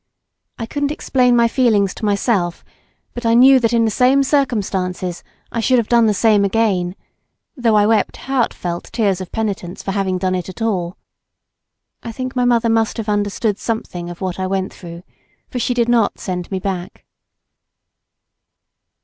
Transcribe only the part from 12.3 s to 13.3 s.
my mother must have